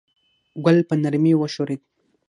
[0.63, 1.81] ګل په نرمۍ وښورېد.